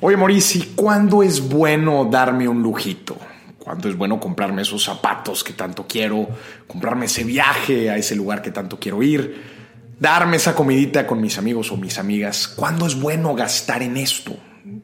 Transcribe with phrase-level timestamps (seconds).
[0.00, 3.16] Oye, Mauricio, ¿cuándo es bueno darme un lujito?
[3.58, 6.28] ¿Cuándo es bueno comprarme esos zapatos que tanto quiero?
[6.68, 9.42] Comprarme ese viaje a ese lugar que tanto quiero ir?
[9.98, 12.46] Darme esa comidita con mis amigos o mis amigas.
[12.46, 14.36] ¿Cuándo es bueno gastar en esto?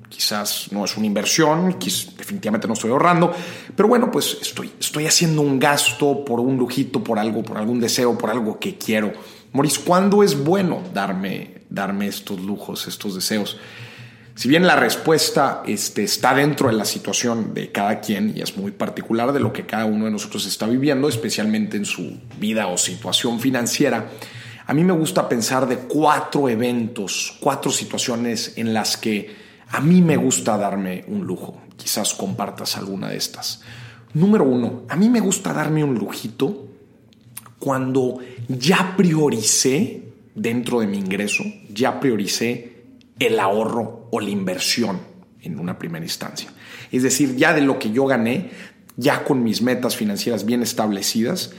[0.09, 3.33] Quizás no es una inversión, definitivamente no estoy ahorrando,
[3.77, 7.79] pero bueno, pues estoy, estoy haciendo un gasto por un lujito, por algo, por algún
[7.79, 9.13] deseo, por algo que quiero.
[9.53, 13.59] Maurice, ¿cuándo es bueno darme, darme estos lujos, estos deseos?
[14.37, 18.57] Si bien la respuesta este, está dentro de la situación de cada quien y es
[18.57, 22.67] muy particular de lo que cada uno de nosotros está viviendo, especialmente en su vida
[22.67, 24.11] o situación financiera,
[24.67, 29.37] a mí me gusta pensar de cuatro eventos, cuatro situaciones en las que
[29.69, 31.61] a mí me gusta darme un lujo.
[31.77, 33.63] Quizás compartas alguna de estas.
[34.15, 36.67] Número uno, a mí me gusta darme un lujito
[37.61, 42.74] cuando ya prioricé dentro de mi ingreso, ya prioricé
[43.19, 45.01] el ahorro o la inversión
[45.43, 46.51] en una primera instancia.
[46.91, 48.51] Es decir, ya de lo que yo gané,
[48.97, 51.53] ya con mis metas financieras bien establecidas,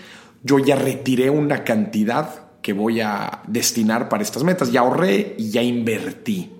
[0.43, 4.71] yo ya retiré una cantidad que voy a destinar para estas metas.
[4.71, 6.51] Ya ahorré y ya invertí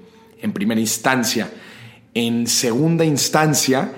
[0.42, 1.50] en primera instancia.
[2.14, 3.92] En segunda instancia,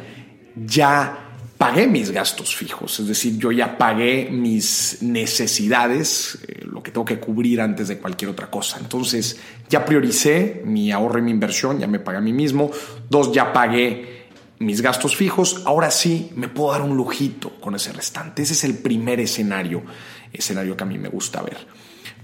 [0.66, 1.27] ya
[1.68, 7.04] pagué mis gastos fijos, es decir, yo ya pagué mis necesidades, eh, lo que tengo
[7.04, 8.78] que cubrir antes de cualquier otra cosa.
[8.80, 9.38] Entonces,
[9.68, 12.72] ya prioricé mi ahorro y mi inversión, ya me pagué a mí mismo.
[13.10, 14.30] Dos, ya pagué
[14.60, 15.64] mis gastos fijos.
[15.66, 18.44] Ahora sí, me puedo dar un lujito con ese restante.
[18.44, 19.84] Ese es el primer escenario,
[20.32, 21.58] escenario que a mí me gusta ver.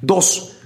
[0.02, 0.58] Dos,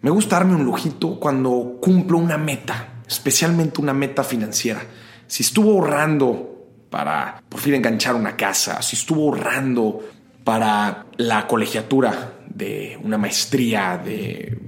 [0.00, 4.82] me gusta darme un lujito cuando cumplo una meta, especialmente una meta financiera.
[5.26, 6.51] Si estuvo ahorrando
[6.92, 10.06] para por fin enganchar una casa, si estuvo ahorrando
[10.44, 14.58] para la colegiatura de una maestría de,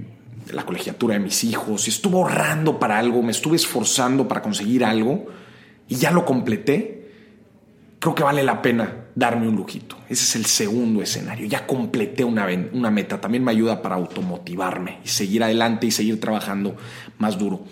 [0.51, 4.83] la colegiatura de mis hijos, si estuvo ahorrando para algo, me estuve esforzando para conseguir
[4.83, 5.27] algo
[5.87, 7.11] y ya lo completé,
[7.99, 9.95] creo que vale la pena darme un lujito.
[10.09, 11.45] Ese es el segundo escenario.
[11.45, 13.21] Ya completé una, una meta.
[13.21, 16.75] También me ayuda para automotivarme y seguir adelante y seguir trabajando
[17.19, 17.63] más duro.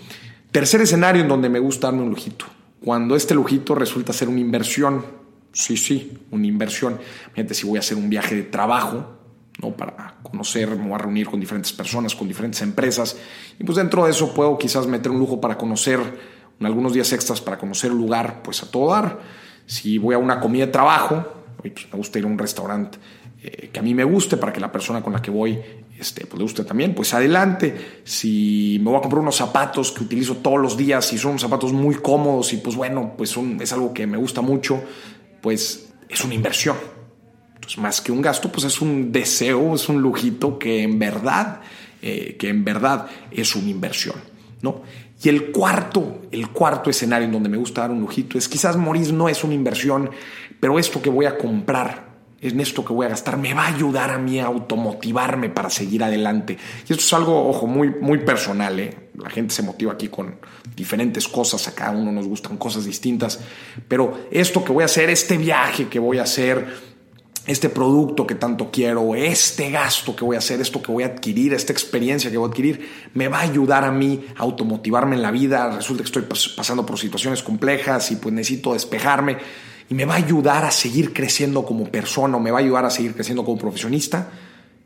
[0.51, 2.45] Tercer escenario en donde me gusta darme un lujito
[2.83, 5.05] cuando este lujito resulta ser una inversión,
[5.51, 6.99] sí, sí, una inversión.
[7.33, 9.19] Fíjate si voy a hacer un viaje de trabajo,
[9.61, 9.71] ¿no?
[9.71, 13.15] Para conocer, me voy a reunir con diferentes personas, con diferentes empresas.
[13.57, 15.99] Y pues dentro de eso puedo quizás meter un lujo para conocer,
[16.59, 19.19] algunos días extras para conocer un lugar, pues a todo dar.
[19.65, 21.25] Si voy a una comida de trabajo,
[21.57, 22.97] pues me gusta ir a un restaurante
[23.45, 25.59] eh, que a mí me guste para que la persona con la que voy
[25.99, 28.01] este, pues le guste también, pues adelante.
[28.05, 31.73] Si me voy a comprar unos zapatos que utilizo todos los días y son zapatos
[31.73, 34.81] muy cómodos y pues bueno, pues es algo que me gusta mucho,
[35.41, 36.77] pues es una inversión.
[37.55, 41.59] Entonces, más que un gasto, pues es un deseo, es un lujito que en verdad,
[42.01, 44.15] eh, que en verdad es una inversión,
[44.61, 44.83] ¿no?
[45.21, 48.75] Y el cuarto, el cuarto escenario en donde me gusta dar un lujito es quizás
[48.77, 50.09] morir no es una inversión,
[50.59, 52.12] pero esto que voy a comprar
[52.43, 55.69] en esto que voy a gastar me va a ayudar a mí a automotivarme para
[55.69, 56.57] seguir adelante.
[56.87, 58.79] Y esto es algo, ojo, muy, muy personal.
[58.79, 59.09] ¿eh?
[59.17, 60.35] La gente se motiva aquí con
[60.75, 63.39] diferentes cosas, a cada uno nos gustan cosas distintas,
[63.87, 66.93] pero esto que voy a hacer, este viaje que voy a hacer,
[67.45, 71.07] este producto que tanto quiero, este gasto que voy a hacer, esto que voy a
[71.07, 75.15] adquirir, esta experiencia que voy a adquirir, me va a ayudar a mí a automotivarme
[75.15, 75.75] en la vida.
[75.75, 76.23] Resulta que estoy
[76.55, 79.37] pasando por situaciones complejas y pues necesito despejarme
[79.89, 82.85] y me va a ayudar a seguir creciendo como persona o me va a ayudar
[82.85, 84.29] a seguir creciendo como profesionista,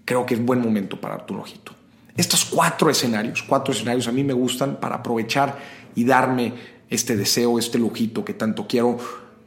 [0.06, 1.74] creo que es buen momento para darte un ojito.
[2.16, 5.59] Estos cuatro escenarios, cuatro escenarios a mmí me gustan para aprovechar
[5.96, 6.53] y darme
[6.90, 8.97] este deseo, este lujito que tanto quiero.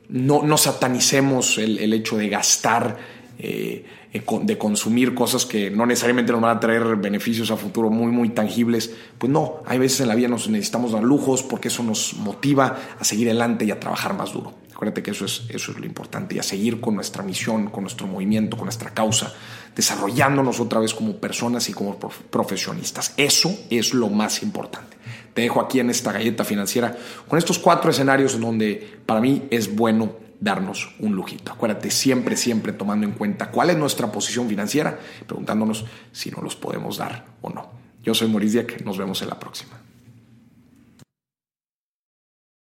[0.08, 2.96] No, no satanicemos el, hecho de gastar,
[3.38, 7.90] eh, eh, de consumir cosas que no necesariamente nos van a traer beneficios a futuro
[7.90, 8.92] muy, muy tangibles.
[9.18, 12.78] Pues no, hay veces en la vida nos necesitamos dar lujos porque eso nos motiva
[12.98, 14.54] a seguir adelante y a trabajar más duro.
[14.80, 17.82] Acuérdate que eso es, eso es lo importante y a seguir con nuestra misión, con
[17.82, 19.30] nuestro movimiento, con nuestra causa,
[19.76, 23.12] desarrollándonos otra vez como personas y como profesionistas.
[23.18, 24.96] Eso es lo más importante.
[25.34, 26.96] Te dejo aquí en esta galleta financiera
[27.28, 31.52] con estos cuatro escenarios en donde para mí es bueno darnos un lujito.
[31.52, 36.56] Acuérdate siempre, siempre tomando en cuenta cuál es nuestra posición financiera, preguntándonos si no los
[36.56, 37.70] podemos dar o no.
[38.02, 39.79] Yo soy Maurice Dieck, nos vemos en la próxima.